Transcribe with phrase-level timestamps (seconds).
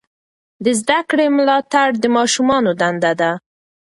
[0.63, 3.31] د زده کړې ملاتړ د ماشومانو دنده ده.